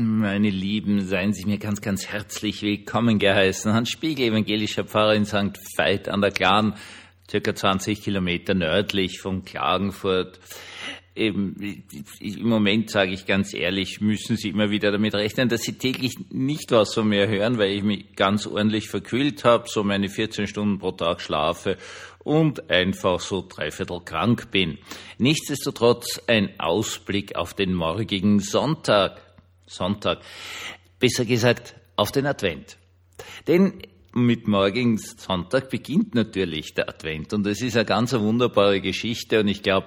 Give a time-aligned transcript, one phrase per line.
[0.00, 3.72] Meine Lieben, seien Sie mir ganz, ganz herzlich willkommen geheißen.
[3.72, 5.58] Hans Spiegel, evangelischer Pfarrer in St.
[5.76, 6.76] Veit an der Glan,
[7.28, 10.38] circa 20 Kilometer nördlich von Klagenfurt.
[11.16, 11.82] Im
[12.42, 16.70] Moment sage ich ganz ehrlich, müssen Sie immer wieder damit rechnen, dass Sie täglich nicht
[16.70, 20.78] was von mir hören, weil ich mich ganz ordentlich verkühlt habe, so meine 14 Stunden
[20.78, 21.76] pro Tag schlafe
[22.22, 24.78] und einfach so dreiviertel krank bin.
[25.18, 29.24] Nichtsdestotrotz ein Ausblick auf den morgigen Sonntag.
[29.68, 30.20] Sonntag.
[30.98, 32.76] Besser gesagt, auf den Advent.
[33.46, 33.82] Denn
[34.12, 39.48] mit morgigen Sonntag beginnt natürlich der Advent und es ist eine ganz wunderbare Geschichte und
[39.48, 39.86] ich glaube,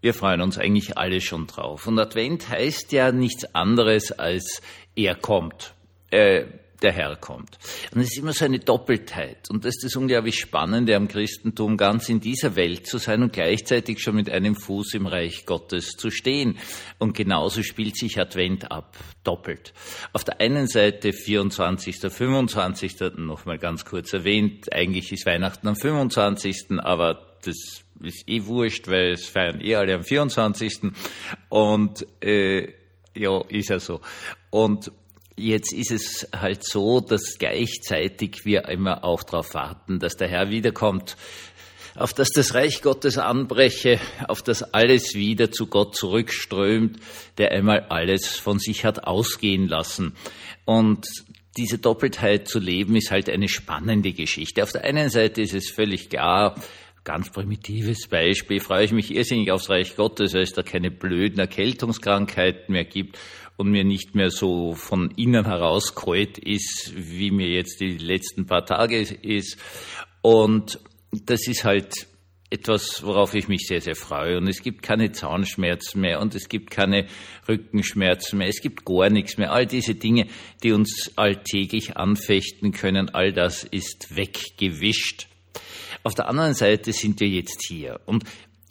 [0.00, 1.86] wir freuen uns eigentlich alle schon drauf.
[1.86, 4.62] Und Advent heißt ja nichts anderes als
[4.94, 5.74] er kommt.
[6.10, 6.44] Äh,
[6.82, 7.58] der Herr kommt.
[7.92, 9.50] Und es ist immer so eine Doppeltheit.
[9.50, 13.32] Und das ist das unglaublich Spannende am Christentum, ganz in dieser Welt zu sein und
[13.32, 16.58] gleichzeitig schon mit einem Fuß im Reich Gottes zu stehen.
[16.98, 19.72] Und genauso spielt sich Advent ab, doppelt.
[20.12, 26.78] Auf der einen Seite 24., 25., nochmal ganz kurz erwähnt, eigentlich ist Weihnachten am 25.,
[26.78, 27.56] aber das
[28.00, 30.92] ist eh wurscht, weil es feiern eh alle am 24.
[31.48, 32.72] Und äh,
[33.14, 34.00] ja, ist ja so.
[34.50, 34.92] Und
[35.38, 40.50] Jetzt ist es halt so, dass gleichzeitig wir immer auch darauf warten, dass der Herr
[40.50, 41.16] wiederkommt,
[41.94, 46.98] auf dass das Reich Gottes anbreche, auf dass alles wieder zu Gott zurückströmt,
[47.38, 50.14] der einmal alles von sich hat ausgehen lassen.
[50.64, 51.06] Und
[51.56, 54.62] diese Doppeltheit zu leben ist halt eine spannende Geschichte.
[54.62, 56.56] Auf der einen Seite ist es völlig klar,
[57.04, 61.38] ganz primitives Beispiel, freue ich mich irrsinnig aufs Reich Gottes, weil es da keine blöden
[61.38, 63.18] Erkältungskrankheiten mehr gibt
[63.58, 68.46] und mir nicht mehr so von innen heraus kalt ist, wie mir jetzt die letzten
[68.46, 69.58] paar Tage ist.
[70.22, 70.78] Und
[71.10, 72.06] das ist halt
[72.50, 74.38] etwas, worauf ich mich sehr, sehr freue.
[74.38, 77.08] Und es gibt keine Zahnschmerzen mehr und es gibt keine
[77.48, 78.48] Rückenschmerzen mehr.
[78.48, 79.52] Es gibt gar nichts mehr.
[79.52, 80.28] All diese Dinge,
[80.62, 85.26] die uns alltäglich anfechten können, all das ist weggewischt.
[86.04, 88.00] Auf der anderen Seite sind wir jetzt hier.
[88.06, 88.22] Und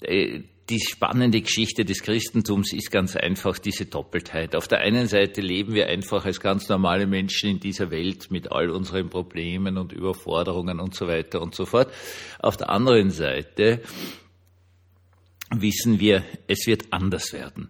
[0.02, 4.56] äh, die spannende Geschichte des Christentums ist ganz einfach diese Doppeltheit.
[4.56, 8.52] Auf der einen Seite leben wir einfach als ganz normale Menschen in dieser Welt mit
[8.52, 11.92] all unseren Problemen und Überforderungen und so weiter und so fort.
[12.40, 13.82] Auf der anderen Seite
[15.52, 17.70] wissen wir, es wird anders werden.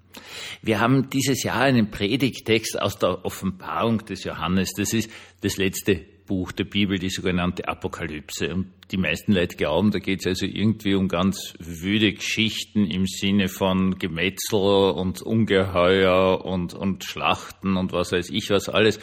[0.64, 4.72] Wir haben dieses Jahr einen Predigtext aus der Offenbarung des Johannes.
[4.76, 8.54] Das ist das letzte Buch der Bibel, die sogenannte Apokalypse.
[8.54, 13.08] Und die meisten Leute glauben, da geht es also irgendwie um ganz wüde Geschichten im
[13.08, 19.00] Sinne von Gemetzel und Ungeheuer und, und Schlachten und was weiß ich was alles.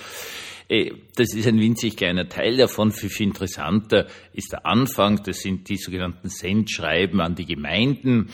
[0.68, 2.92] Äh, das ist ein winzig kleiner Teil davon.
[2.92, 5.22] Viel, viel interessanter ist der Anfang.
[5.24, 8.30] Das sind die sogenannten Sendschreiben an die Gemeinden.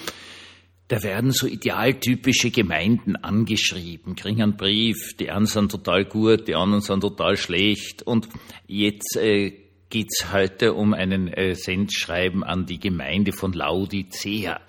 [0.91, 6.56] Da werden so idealtypische Gemeinden angeschrieben, kriegen einen Brief, die einen sind total gut, die
[6.56, 8.03] anderen sind total schlecht.
[8.03, 8.28] Und
[8.67, 9.53] jetzt äh,
[9.89, 14.61] geht's heute um einen äh, Sendschreiben an die Gemeinde von Laodicea.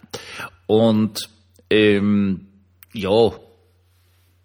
[0.67, 1.27] Und
[1.71, 2.49] ähm,
[2.93, 3.31] ja,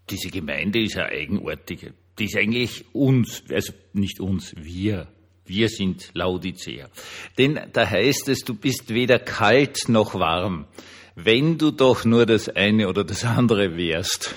[0.09, 1.93] diese Gemeinde ist ja eigenartig.
[2.19, 5.09] Die ist eigentlich uns, also nicht uns, wir.
[5.45, 6.89] Wir sind Laodicea.
[7.37, 10.65] Denn da heißt es, du bist weder kalt noch warm
[11.17, 14.35] wenn du doch nur das eine oder das andere wärst.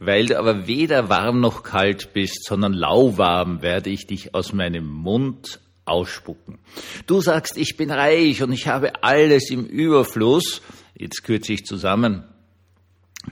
[0.00, 4.86] Weil du aber weder warm noch kalt bist, sondern lauwarm werde ich dich aus meinem
[4.86, 6.58] Mund ausspucken.
[7.06, 10.60] Du sagst, ich bin reich und ich habe alles im Überfluss.
[10.96, 12.24] Jetzt kürze ich zusammen.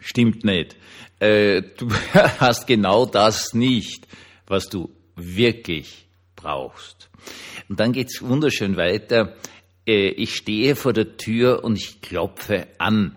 [0.00, 0.76] Stimmt nicht.
[1.18, 1.88] Äh, du
[2.38, 4.06] hast genau das nicht,
[4.46, 7.10] was du wirklich brauchst.
[7.68, 9.34] Und dann geht's wunderschön weiter.
[9.86, 13.16] Äh, ich stehe vor der Tür und ich klopfe an.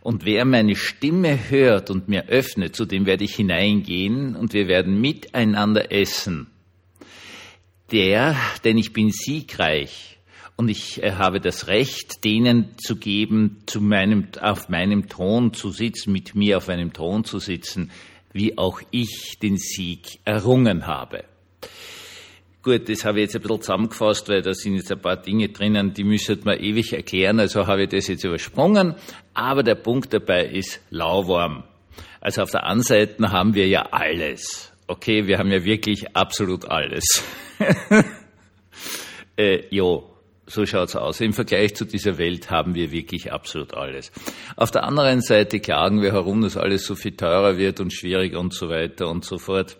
[0.00, 4.68] Und wer meine Stimme hört und mir öffnet, zu dem werde ich hineingehen und wir
[4.68, 6.48] werden miteinander essen.
[7.90, 10.18] Der, denn ich bin siegreich
[10.56, 15.70] und ich äh, habe das Recht, denen zu geben, zu meinem, auf meinem Thron zu
[15.70, 17.90] sitzen, mit mir auf meinem Thron zu sitzen,
[18.32, 21.24] wie auch ich den Sieg errungen habe.
[22.64, 25.50] Gut, das habe ich jetzt ein bisschen zusammengefasst, weil da sind jetzt ein paar Dinge
[25.50, 28.94] drinnen, die müsste man ewig erklären, also habe ich das jetzt übersprungen.
[29.34, 31.64] Aber der Punkt dabei ist lauwarm.
[32.22, 34.72] Also auf der einen Seite haben wir ja alles.
[34.86, 37.04] Okay, wir haben ja wirklich absolut alles.
[39.36, 40.10] äh, jo,
[40.46, 41.20] so schaut's aus.
[41.20, 44.10] Im Vergleich zu dieser Welt haben wir wirklich absolut alles.
[44.56, 48.40] Auf der anderen Seite klagen wir herum, dass alles so viel teurer wird und schwieriger
[48.40, 49.76] und so weiter und so fort.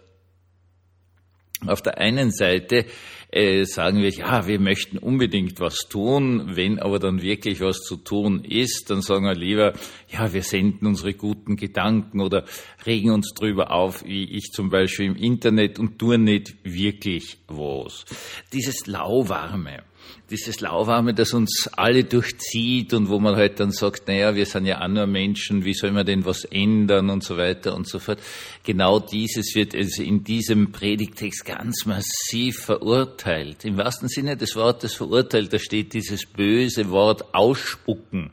[1.66, 2.86] Auf der einen Seite
[3.30, 6.52] äh, sagen wir, ja, wir möchten unbedingt was tun.
[6.54, 9.72] Wenn aber dann wirklich was zu tun ist, dann sagen wir lieber,
[10.08, 12.44] ja, wir senden unsere guten Gedanken oder
[12.86, 18.04] regen uns drüber auf, wie ich zum Beispiel im Internet und tun nicht wirklich was.
[18.52, 19.82] Dieses Lauwarme
[20.30, 24.66] dieses Lauwarme, das uns alle durchzieht und wo man halt dann sagt, naja, wir sind
[24.66, 27.98] ja auch nur Menschen, wie soll man denn was ändern und so weiter und so
[27.98, 28.18] fort.
[28.64, 33.64] Genau dieses wird also in diesem Predigtext ganz massiv verurteilt.
[33.64, 38.30] Im wahrsten Sinne des Wortes verurteilt, da steht dieses böse Wort ausspucken.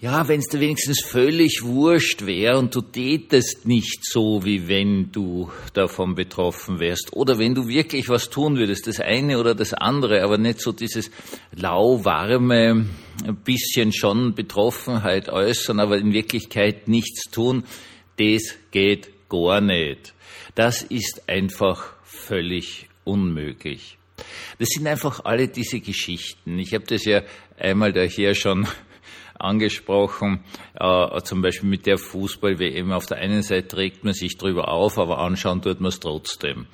[0.00, 5.10] Ja, wenn es dir wenigstens völlig wurscht wäre und du tätest nicht so, wie wenn
[5.12, 7.12] du davon betroffen wärst.
[7.12, 10.72] Oder wenn du wirklich was tun würdest, das eine oder das andere, aber nicht so
[10.72, 11.10] dieses
[11.54, 12.86] lauwarme,
[13.44, 17.64] bisschen schon Betroffenheit äußern, aber in Wirklichkeit nichts tun,
[18.18, 20.12] das geht gar nicht.
[20.54, 23.96] Das ist einfach völlig unmöglich.
[24.58, 26.58] Das sind einfach alle diese Geschichten.
[26.58, 27.22] Ich habe das ja
[27.58, 28.66] einmal daher schon
[29.38, 30.40] angesprochen,
[30.78, 32.92] äh, zum Beispiel mit der Fußball-WM.
[32.92, 36.66] Auf der einen Seite regt man sich drüber auf, aber anschauen tut man es trotzdem.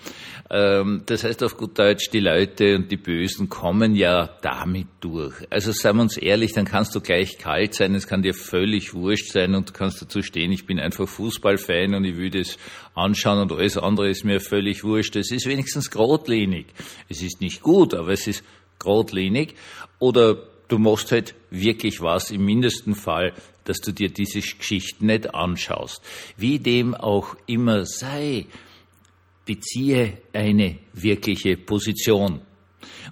[0.51, 5.35] Ähm, das heißt auf gut Deutsch, die Leute und die Bösen kommen ja damit durch.
[5.51, 8.93] Also seien wir uns ehrlich, dann kannst du gleich kalt sein, es kann dir völlig
[8.93, 12.59] wurscht sein und du kannst dazu stehen, ich bin einfach Fußballfan und ich will das
[12.95, 15.17] anschauen und alles andere ist mir völlig wurscht.
[15.17, 16.67] Es ist wenigstens grotlinig.
[17.09, 18.45] Es ist nicht gut, aber es ist
[18.79, 19.55] grotlinig.
[19.99, 20.39] Oder
[20.71, 23.33] du machst halt wirklich was im mindesten Fall,
[23.65, 26.03] dass du dir diese Geschichten nicht anschaust.
[26.37, 28.47] Wie dem auch immer sei,
[29.45, 32.41] beziehe eine wirkliche Position.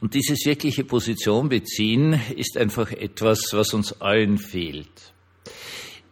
[0.00, 5.12] Und dieses wirkliche Position beziehen ist einfach etwas, was uns allen fehlt.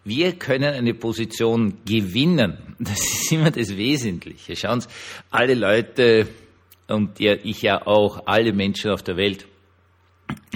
[0.05, 2.77] Wir können eine Position gewinnen.
[2.79, 4.55] Das ist immer das Wesentliche.
[4.55, 4.89] Schauen Sie,
[5.31, 6.29] alle Leute
[6.89, 9.47] und ja, ich ja auch, alle Menschen auf der Welt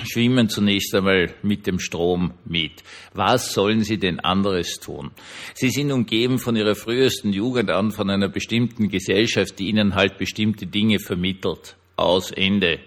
[0.05, 2.83] schwimmen zunächst einmal mit dem Strom mit.
[3.15, 5.11] Was sollen sie denn anderes tun?
[5.55, 10.19] Sie sind umgeben von ihrer frühesten Jugend an von einer bestimmten Gesellschaft, die ihnen halt
[10.19, 11.77] bestimmte Dinge vermittelt.
[11.97, 12.81] Aus Ende.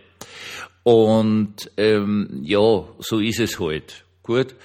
[0.83, 4.03] Und ähm, ja, so ist es halt.
[4.23, 4.55] Gut.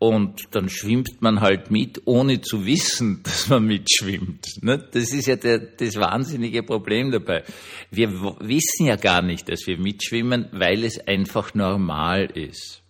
[0.00, 4.62] Und dann schwimmt man halt mit, ohne zu wissen, dass man mitschwimmt.
[4.62, 4.82] Ne?
[4.92, 7.44] Das ist ja der, das wahnsinnige Problem dabei.
[7.90, 8.10] Wir
[8.40, 12.82] wissen ja gar nicht, dass wir mitschwimmen, weil es einfach normal ist.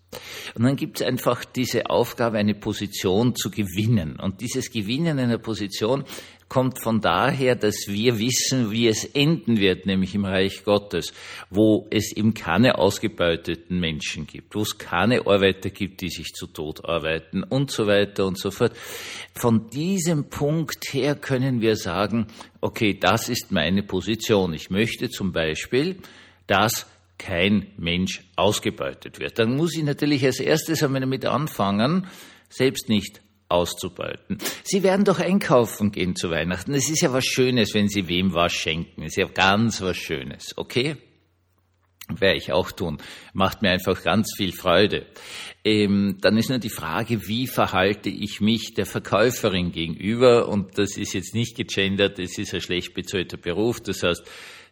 [0.54, 4.18] Und dann gibt es einfach diese Aufgabe, eine Position zu gewinnen.
[4.20, 6.04] Und dieses Gewinnen einer Position
[6.50, 11.14] kommt von daher, dass wir wissen, wie es enden wird, nämlich im Reich Gottes,
[11.48, 16.48] wo es eben keine ausgebeuteten Menschen gibt, wo es keine Arbeiter gibt, die sich zu
[16.48, 18.72] Tod arbeiten und so weiter und so fort.
[19.32, 22.26] Von diesem Punkt her können wir sagen,
[22.60, 24.52] okay, das ist meine Position.
[24.52, 25.98] Ich möchte zum Beispiel,
[26.48, 26.86] dass
[27.16, 29.38] kein Mensch ausgebeutet wird.
[29.38, 32.08] Dann muss ich natürlich als erstes einmal damit anfangen,
[32.48, 33.20] selbst nicht
[33.50, 34.38] auszubeuten.
[34.64, 36.74] Sie werden doch einkaufen gehen zu Weihnachten.
[36.74, 39.02] Es ist ja was Schönes, wenn Sie wem was schenken.
[39.02, 40.96] Es ist ja ganz was Schönes, okay?
[42.18, 42.98] Werde ich auch tun.
[43.32, 45.06] Macht mir einfach ganz viel Freude.
[45.64, 50.48] Ähm, dann ist nur die Frage, wie verhalte ich mich der Verkäuferin gegenüber?
[50.48, 53.80] Und das ist jetzt nicht gegendert, es ist ein schlecht bezahlter Beruf.
[53.80, 54.24] Das heißt,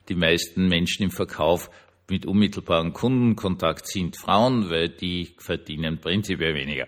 [0.08, 1.70] die meisten Menschen im Verkauf
[2.10, 6.86] mit unmittelbaren Kundenkontakt sind Frauen, weil die verdienen prinzipiell weniger.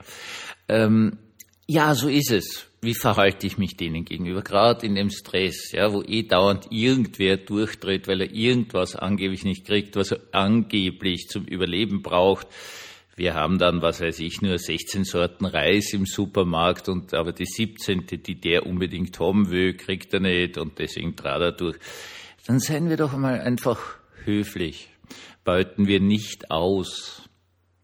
[0.68, 1.18] Ähm,
[1.70, 2.66] ja, so ist es.
[2.80, 4.42] Wie verhalte ich mich denen gegenüber?
[4.42, 9.66] Gerade in dem Stress, ja, wo eh dauernd irgendwer durchdreht, weil er irgendwas angeblich nicht
[9.66, 12.48] kriegt, was er angeblich zum Überleben braucht.
[13.14, 17.46] Wir haben dann, was weiß ich, nur 16 Sorten Reis im Supermarkt und aber die
[17.46, 21.76] 17., die der unbedingt haben will, kriegt er nicht und deswegen trat er durch.
[22.48, 23.78] Dann seien wir doch mal einfach
[24.24, 24.88] höflich.
[25.44, 27.29] Beuten wir nicht aus.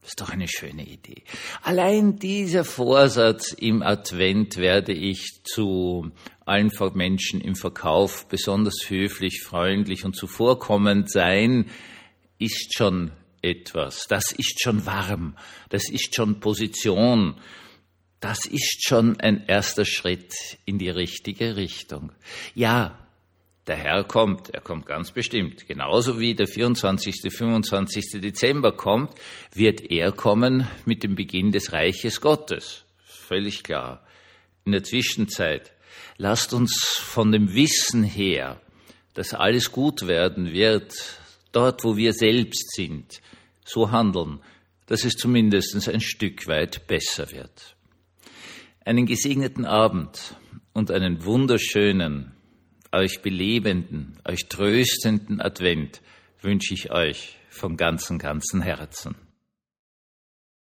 [0.07, 1.25] Ist doch eine schöne Idee.
[1.63, 6.13] Allein dieser Vorsatz im Advent werde ich zu
[6.45, 11.69] allen Menschen im Verkauf besonders höflich, freundlich und zuvorkommend sein,
[12.39, 13.11] ist schon
[13.43, 14.07] etwas.
[14.09, 15.37] Das ist schon warm.
[15.71, 17.41] Das ist schon Position.
[18.21, 20.33] Das ist schon ein erster Schritt
[20.67, 22.13] in die richtige Richtung.
[22.55, 23.06] Ja,
[23.67, 25.67] der Herr kommt, er kommt ganz bestimmt.
[25.67, 28.21] Genauso wie der 24., 25.
[28.21, 29.13] Dezember kommt,
[29.53, 32.85] wird er kommen mit dem Beginn des Reiches Gottes.
[33.05, 34.05] Völlig klar.
[34.65, 35.73] In der Zwischenzeit
[36.17, 38.61] lasst uns von dem Wissen her,
[39.15, 40.95] dass alles gut werden wird,
[41.51, 43.21] dort wo wir selbst sind,
[43.65, 44.41] so handeln,
[44.87, 47.77] dass es zumindest ein Stück weit besser wird.
[48.85, 50.37] Einen gesegneten Abend
[50.73, 52.36] und einen wunderschönen
[52.93, 56.01] euch belebenden, euch tröstenden Advent
[56.41, 59.26] wünsche ich euch von ganzem, ganzem Herzen.